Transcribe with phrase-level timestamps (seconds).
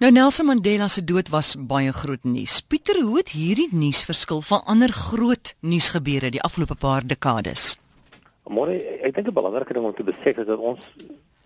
[0.00, 2.54] Nou Nelson Mandela se dood was baie groot nuus.
[2.64, 7.74] Pieter, hoe het hierdie nuus verskil van ander groot nuusgebeure die afgelope paar dekades?
[8.48, 10.80] Môre, ek dink 'n belangrike ding om te besef is dat ons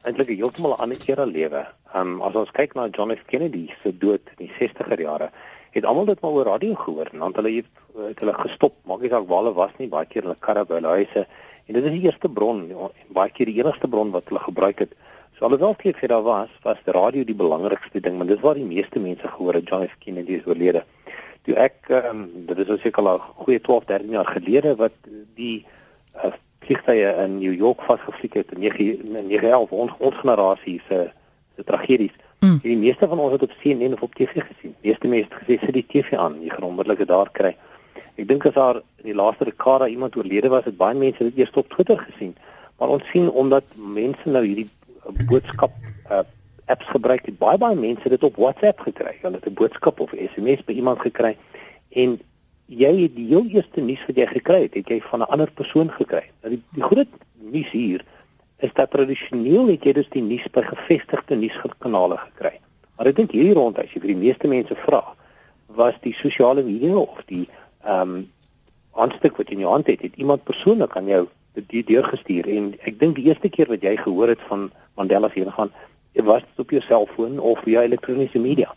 [0.07, 1.67] eintlik 'n heeltemal ander era lewe.
[1.95, 5.33] Um as ons kyk na John F Kennedy se dood in die 60er jare,
[5.73, 7.67] het almal dit maar oor radio gehoor en dan hulle het,
[8.09, 10.75] het hulle gestop, maak nie saak waar hulle was nie, baie keer hulle karre by
[10.75, 11.27] hulle huise.
[11.67, 12.71] En dit is die eerste bron,
[13.09, 14.95] baie keer die enigste bron wat hulle gebruik het
[15.39, 18.61] So alhoewel dit daar was, was die radio die belangrikste ding, want dit was waar
[18.61, 20.85] die meeste mense gehoor het John F Kennedy is oorlede.
[21.43, 24.95] Toe ek ehm um, dit is seker al 'n goeie 12, 13 jaar gelede wat
[25.35, 25.67] die
[26.15, 26.31] uh,
[26.61, 31.11] vliegtye in New York vasgevlieg het in 911 ons ons generasie se
[31.57, 32.15] se tragedies.
[32.41, 32.59] Mm.
[32.63, 34.75] Die meeste van ons het op CNN of op TV gesien.
[34.81, 37.57] Die meeste mense het gesê sit die TV aan, jy gaan onmiddellik daar kry.
[38.15, 41.39] Ek dink as daar in die laaste dekade iemand oorlede was, het baie mense dit
[41.43, 42.37] eers op Twitter gesien.
[42.79, 44.69] Maar ons sien omdat mense nou hierdie
[45.27, 45.73] boodskap
[46.11, 46.23] uh,
[46.67, 49.17] apps gebruik het baie baie mense dit op WhatsApp gekry.
[49.21, 51.37] Hulle het 'n boodskap of SMS by iemand gekry
[51.91, 52.21] en
[52.67, 55.51] jy het die heel eerste nuus wat jy gekry het, het jy van 'n ander
[55.51, 56.25] persoon gekry.
[56.43, 58.05] Nou die, die groot nuus hier
[58.59, 62.61] is dat tradisioneel het jy dus die nuus by gevestigde nuuskanale gekry.
[62.97, 65.03] Maar ek dink hier rond as jy vir die meeste mense vra,
[65.67, 67.49] was die sosiale media of die
[67.85, 68.33] ehm um,
[68.95, 72.99] aanstuk wat in jou hand het, het iemand persoonlik aan jou dit deurgestuur en ek
[72.99, 75.71] dink die eerste keer wat jy gehoor het van Mandela se gaan
[76.15, 78.75] was dit op jou selfoon of via elektroniese media.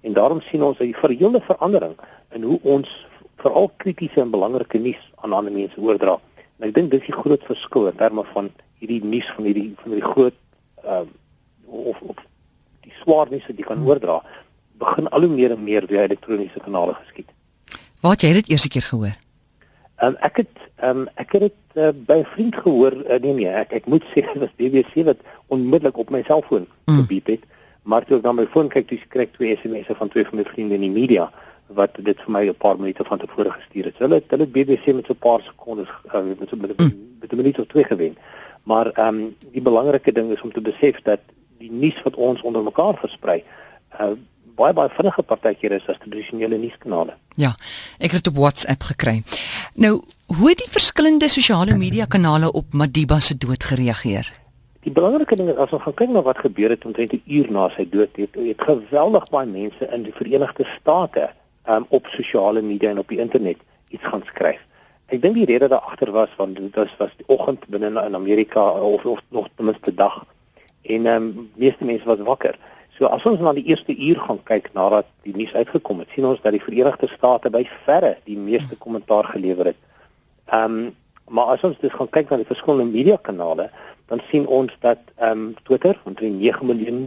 [0.00, 1.96] En daarom sien ons 'n verheelde verandering
[2.32, 3.06] in hoe ons
[3.36, 6.18] veral kritiese en belangrike nuus aan ander mense oordra.
[6.58, 9.92] En ek dink dis die groot verskil in terme van hierdie nuus van hierdie van
[9.92, 10.34] hierdie groot
[10.84, 11.00] uh,
[11.66, 12.16] of of
[12.80, 14.22] die swaar nuus wat jy kan oordra
[14.78, 17.28] begin al hoe meer en meer via elektroniese kanale geskied.
[18.00, 19.16] Waar het jy dit eers keer gehoor?
[20.02, 20.54] Um, ek het
[20.86, 24.04] um, ek het dit uh, by 'n vriend gehoor uh, nee nee ek ek moet
[24.14, 27.00] sê dit was BBC wat onmiddellik op my selfoon mm.
[27.00, 27.44] gebied het
[27.82, 30.38] maar toe ek dan my foon kyk dis kry ek twee SMS'e van twee van
[30.38, 31.30] my vriende in die media
[31.68, 33.94] wat dit vir my 'n paar minute van tevore gestuur het.
[33.96, 36.92] So hulle hulle het BBC met so 'n paar sekondes uh, met so met, mm.
[37.20, 38.16] met 'n minuut of twee gewen.
[38.62, 41.20] Maar ehm um, die belangrike ding is om te besef dat
[41.58, 43.44] die nuus wat ons onder mekaar versprei
[44.00, 44.12] uh,
[44.58, 47.14] baie baie vinniger partykeer is as tradisionele nuuskanale.
[47.38, 47.54] Ja,
[47.98, 49.22] ek het dit op WhatsApp gekry.
[49.74, 49.94] Nou,
[50.34, 54.28] hoe het die verskillende sosiale media kanale op Madiba se dood gereageer?
[54.86, 57.50] Die belangrike ding is as ons gaan kyk na wat gebeur het omtrent 'n uur
[57.50, 61.30] na sy dood, het, het geweldig baie mense in die Verenigde State
[61.68, 63.58] um, op sosiale media en op die internet
[63.88, 64.60] iets gaan skryf.
[65.08, 68.14] Ek dink die rede daar agter was want dit was was die oggend binne in
[68.14, 70.24] Amerika of, of nog ten minste dag
[70.82, 72.58] en ehm um, meeste mense was wakker.
[72.98, 76.26] So as ons na die eerste uur gaan kyk nadat die nuus uitgekom het, sien
[76.26, 79.84] ons dat die Verenigde State by verre die meeste kommentaar gelewer het.
[80.50, 80.96] Ehm um,
[81.28, 83.66] maar as ons dus gaan kyk na die verskillende media kanale,
[84.08, 87.02] dan sien ons dat ehm um, Twitter omtrent 9 miljoen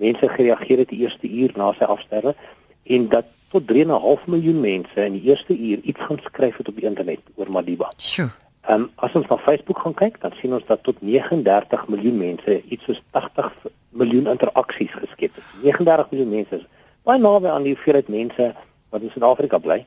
[0.00, 2.34] mense gereageer het die eerste uur na sy afsterwe
[2.82, 6.80] en dat tot 3.5 miljoen mense in die eerste uur iets gaan skryf het op
[6.80, 7.92] die internet oor Madiba.
[7.96, 8.32] Sjoe.
[8.66, 12.16] Ehm um, as ons na Facebook gaan kyk, dan sien ons dat tot 39 miljoen
[12.18, 13.52] mense iets soos 80
[13.94, 15.44] miljoen interaksies geskep het.
[15.62, 16.58] 39 miljoen mense.
[17.06, 18.48] Baie naby aan die hoeveelheid mense
[18.90, 19.84] wat in Suid-Afrika bly.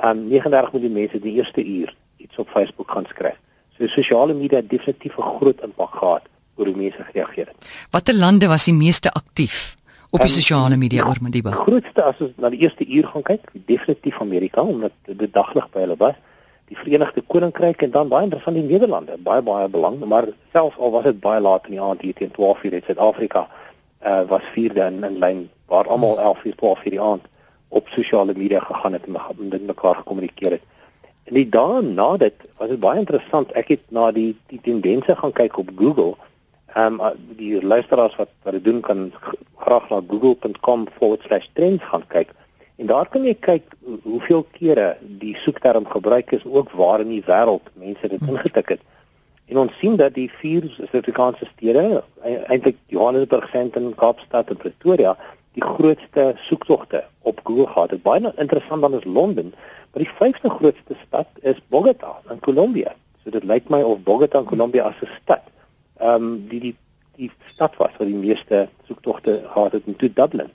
[0.00, 1.92] Um 39 miljoen mense die eerste uur
[2.24, 3.36] iets op Facebook gaan skryf.
[3.76, 6.24] So sosiale media het definitief 'n groot impak gehad
[6.56, 7.56] oor hoe mense gereageer het.
[7.90, 9.76] Watter lande was die meeste aktief
[10.10, 11.50] op die um, sosiale media oor Madiba?
[11.50, 15.70] Die grootste as ons na die eerste uur gaan kyk, definitief Amerika omdat dit daglig
[15.70, 16.16] by hulle was
[16.72, 20.94] die Verenigde Koninkryk en dan baie interessant die Nederlande baie baie belang maar selfs al
[20.96, 24.46] was dit baie laat in die aand hier teen 12 uur het Suid-Afrika uh, was
[24.54, 27.28] vierde in, in lyn waar almal 11 uur 12 uur die aand
[27.72, 30.64] op sosiale media gegaan het en met mekaar gekommunikeer het.
[31.24, 33.52] En die dae na dit was dit baie interessant.
[33.56, 36.16] Ek het na die die tendense gaan kyk op Google.
[36.74, 39.12] Ehm um, die luisteraars wat wat dit doen kan
[39.56, 42.34] graag na google.com/trends gaan kyk.
[42.76, 47.24] En daar kan jy kyk hoeveel kere die soekterm gebruik is ook waar in die
[47.26, 48.80] wêreld mense dit ingetik het.
[49.52, 55.16] En ons sien dat die vier Suid-Afrikaanse stede, e-, eintlik Johannesburg, Sandton, Kaapstad en Pretoria,
[55.52, 58.02] die grootste soektogte op Google gehad het.
[58.02, 59.52] Baie interessant dan is Londen,
[59.92, 62.94] maar die vyfde grootste stad is Bogota in Kolumbia.
[63.22, 65.44] So dit lyk my of Bogota in Kolumbia as 'n stad,
[66.00, 66.76] ehm um, die die
[67.16, 70.50] die stad was wat die meeste soektogte gehad het in toe Dublin.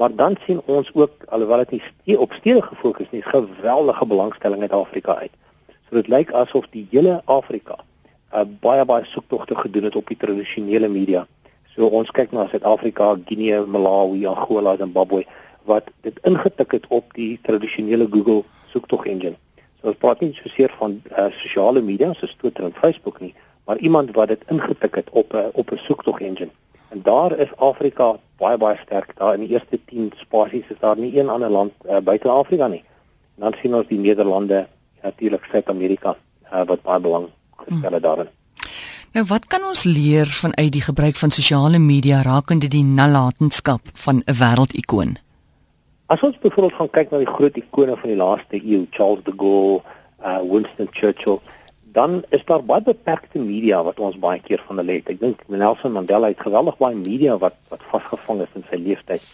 [0.00, 4.62] Maar dan sien ons ook alhoewel dit nie ste op stede gefokus nie, geweldige belangstelling
[4.62, 5.32] uit Afrika uit.
[5.68, 7.76] So dit lyk asof die hele Afrika
[8.34, 11.26] uh, baie baie soektogte gedoen het op die tradisionele media.
[11.74, 15.26] So ons kyk na Suid-Afrika, Guinea, Malawi, Angola, Zimbabwe
[15.68, 18.40] wat dit ingetik het op die tradisionele Google
[18.72, 19.36] soektog engine.
[19.82, 23.34] So ons praat nie soseer van uh, sosiale media soos Twitter en Facebook nie,
[23.68, 26.56] maar iemand wat dit ingetik het op 'n op 'n soektog engine.
[26.88, 29.12] En daar is Afrika baie baie sterk.
[29.18, 32.66] Daar in die eerste 10 spasies is daar nie een ander land uh, buite Afrika
[32.66, 32.82] nie.
[33.36, 34.66] En dan sien ons die Nederlande,
[35.02, 37.28] natuurlik Suid-Amerika uh, wat baie belang
[37.64, 38.32] gestel het daarin.
[39.12, 44.22] Nou wat kan ons leer vanuit die gebruik van sosiale media rakende die nalatenskap van
[44.26, 45.16] 'n wêreldikoon?
[46.06, 49.32] As ons byvoorbeeld gaan kyk na die groot ikone van die laaste eeu, Charles de
[49.36, 49.82] Gaulle,
[50.24, 51.40] uh, Winston Churchill,
[51.92, 55.08] dan is daar baie beperkte media wat ons baie keer van hulle het.
[55.10, 59.24] Ek dink Nelson Mandela het geweldig baie media wat wat vasgevang is in sy lewenstyd.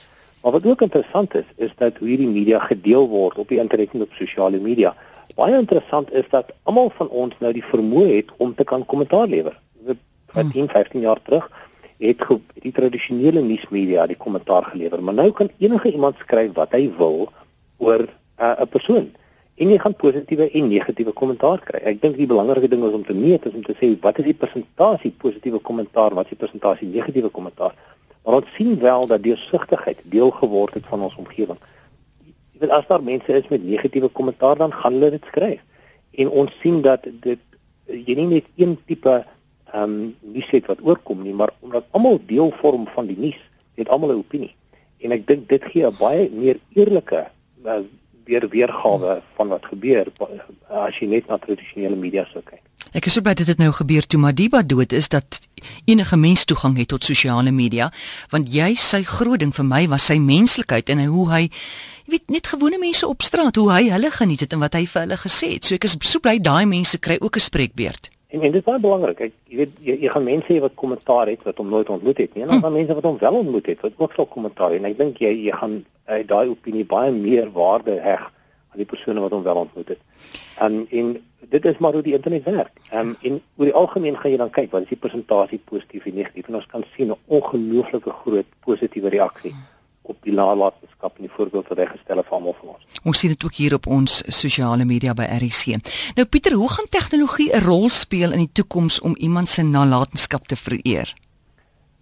[0.42, 3.92] Maar wat ook interessant is, is dat hoe hierdie media gedeel word op die internet
[3.92, 4.94] en op sosiale media.
[5.36, 9.26] Baie interessant is dat almal van ons nou die vermoë het om te kan kommentaar
[9.28, 9.58] lewer.
[9.84, 11.50] Wat 10, 15 jaar terug
[11.98, 12.24] het
[12.60, 17.30] die tradisionele nuusmedia die kommentaar gelewer, maar nou kan enige iemand skryf wat hy wil
[17.78, 19.12] oor uh, 'n uh, persoon
[19.56, 21.80] en jy gaan positiewe en negatiewe kommentaar kry.
[21.88, 24.28] Ek dink die belangrike ding is om te meet is om te sê wat is
[24.28, 27.72] die persentasie positiewe kommentaar, wat is die persentasie negatiewe kommentaar?
[28.24, 31.60] Maar ons sien wel dat deursigtigheid deel geword het van ons omgewing.
[32.26, 35.64] Jy weet as daar mense is met negatiewe kommentaar dan gaan hulle dit skryf.
[36.20, 37.40] En ons sien dat dit
[37.86, 39.22] jy nie net een tipe
[39.72, 43.38] ehm um, nuus het wat oorkom nie, maar omdat almal deel vorm van die nuus,
[43.74, 44.54] het almal 'n opinie.
[45.00, 47.26] En ek dink dit gee 'n baie meer eerlike
[47.64, 47.80] uh,
[48.26, 50.10] weer weergawe van wat gebeur
[50.68, 52.62] as jy net na tradisionele media sou kyk.
[52.92, 55.40] Ek is so bly dit het nou gebeur toe Madiba dood is dat
[55.84, 57.90] enige mens toegang het tot sosiale media
[58.30, 61.52] want jy sy groot ding vir my was sy menslikheid en hoe hy jy
[62.06, 65.02] weet net gewone mense op straat hoe hy hulle geniet het en wat hy vir
[65.02, 65.66] hulle gesê het.
[65.66, 68.10] So ek is so bly daai mense kry ook 'n spreekbeurt.
[68.28, 69.20] En, en dit is baie belangrik.
[69.28, 72.22] Ek jy weet jy, jy gaan mense hê wat kommentaar het wat hom nooit ontmoet
[72.24, 72.42] het nie.
[72.46, 72.72] En dan hm.
[72.78, 75.54] mense wat hom wel ontmoet het wat ook sal kommentaar en ek dink jy jy
[75.60, 78.26] gaan uh, daai opinie baie meer waarde heg
[78.72, 80.02] aan die persone wat hom wel ontmoet het.
[80.58, 81.14] En en
[81.46, 82.74] dit is maar hoe die internet werk.
[82.90, 86.10] Ehm um, en oor die algemeen gaan jy dan kyk wat is die persentasie positief
[86.10, 89.54] en negatief en ons kan sien 'n ongelooflike groot positiewe reaksie
[90.06, 92.98] op die nalatenskap en die voorbeeld wat hy gestel het vir almal van ons.
[93.02, 95.78] Ons sien dit ook hier op ons sosiale media by RC.
[96.18, 100.46] Nou Pieter, hoe gaan tegnologie 'n rol speel in die toekoms om iemand se nalatenskap
[100.46, 101.14] te vereer?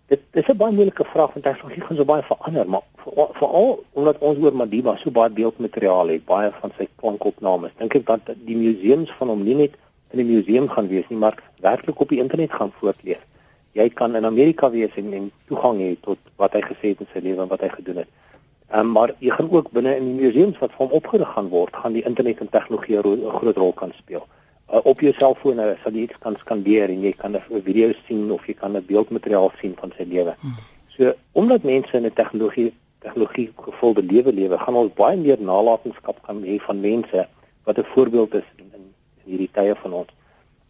[0.08, 2.84] Dit dis 'n baie moeilike vraag want tegnologie gaan so baie verander, maar
[3.40, 7.72] veral omdat ons oor Madiba so baie beeldmateriaal het, baie van sy klankopnames.
[7.78, 9.72] Dink ek dat die museums van hom nie net
[10.10, 13.20] in die museum gaan wees nie, maar werklik op die internet gaan voortleef
[13.74, 17.10] jy kan in Amerika wees en, en toegang hê tot wat hy gesê het in
[17.12, 18.10] sy lewe en wat hy gedoen het.
[18.74, 21.74] Um, maar jy gaan ook binne in die museums wat vir hom opgerig gaan word,
[21.76, 24.26] gaan die internet en tegnologie 'n groot rol kan speel.
[24.72, 27.92] Uh, op jou selfoon uh, sal jy iets kan skandeer en jy kan 'n video
[28.06, 30.34] sien of jy kan 'n beeldmateriaal sien van sy lewe.
[30.40, 30.56] Hmm.
[30.88, 36.22] So omdat mense in 'n tegnologie tegnologie gevulde lewe lewe, gaan ons baie meer nalatenskap
[36.22, 37.26] kan hê van mense
[37.64, 38.84] wat 'n voorbeeld is in, in
[39.24, 40.10] hierdie tye van ons.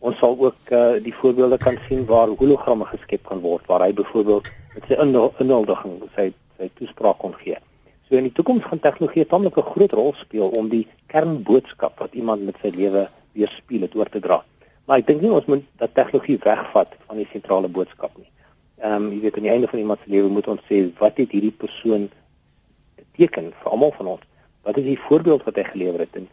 [0.04, 3.92] Ons sal ook uh, die voorbeelde kan sien waar hologramme geskep kan word waar hy
[3.96, 6.26] byvoorbeeld met sy inhuldiging sy
[6.58, 7.56] sy toespraak kon gee.
[8.04, 12.14] So in die toekoms gaan tegnologie 'n tamelike groot rol speel om die kernboodskap wat
[12.14, 14.42] iemand met sy lewe weerspieël het oor te dra.
[14.84, 18.28] Maar ek dink nie ons moet dat tegnologie wegvat van die sentrale boodskap nie.
[18.84, 21.16] Ehm um, jy weet aan die einde van iemand se lewe moet ons sê wat
[21.16, 22.10] het hierdie persoon
[23.00, 24.24] beteken vir almal van ons?
[24.68, 26.28] Wat is die voorbeeld wat hy gelewer het en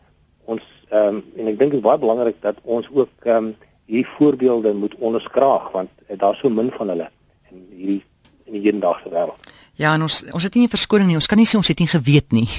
[0.54, 3.52] ons ehm um, en ek dink dit is baie belangrik dat ons ook ehm um,
[3.92, 7.10] hierdie voorbeelde moet onderskraag want uh, daar's so min van hulle
[7.52, 8.04] in hierdie
[8.46, 9.52] in die hedendaagse wêreld.
[9.80, 11.20] Ja, en ons ons het nie 'n verskoning nie.
[11.20, 12.50] Ons kan nie sê ons het nie geweet nie.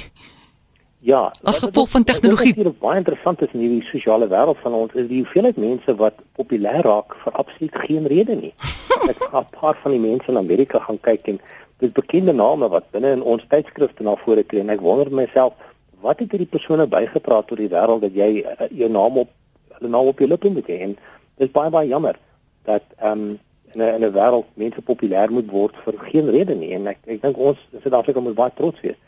[1.03, 2.53] Ja, as gevolg van tegnologie.
[2.55, 6.21] Wat baie interessant is in hierdie sosiale wêreld van ons is die hoeveelheid mense wat
[6.37, 8.53] populêr raak vir absoluut geen rede nie.
[9.11, 11.39] ek gaan 'n paar van die mense in Amerika gaan kyk en
[11.83, 15.53] dis bekende name wat binne in ons tydskrifte na vore tree en ek wonder myself
[16.03, 19.31] wat het hierdie persone bygepraat tot die wêreld dat jy uh, jou naam op
[19.77, 22.19] hulle naam op jou lippe moet hê en dit is baie baie jammer
[22.69, 23.39] dat ehm um,
[23.73, 26.99] in 'n in 'n wêreld mense populêr moet word vir geen rede nie en ek
[27.05, 28.99] ek dink ons in Suid-Afrika moet baie trots wees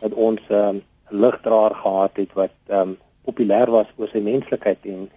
[0.00, 4.78] dat ons ehm um, ligdraer gehad het wat ehm um, populêr was oor sy menslikheid
[4.92, 5.08] en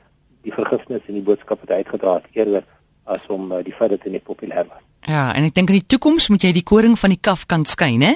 [0.44, 2.64] die vergifnis en die boodskap wat hy uitgedra het eerder
[3.04, 4.84] as om uh, die feit dat hy populêr was.
[5.08, 7.66] Ja, en ek dink in die toekoms moet jy die koring van die kaf kan
[7.68, 8.14] skyn, hè?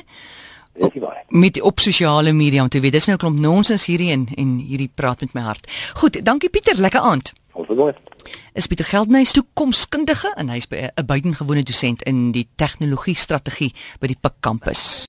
[0.77, 1.23] Dis nie waar.
[1.29, 4.57] Met op sosiale media om te weet dis nou 'n klomp nonsens hierdie en en
[4.57, 5.71] hierdie praat met my hart.
[5.93, 7.33] Goed, dankie Pieter, lekker aand.
[7.51, 7.95] Alsoos.
[8.53, 14.17] Is Pieter Geldnys toekomskundige en hy's 'n buitengewone dosent in die tegnologie strategie by die
[14.21, 15.05] PIK kampus.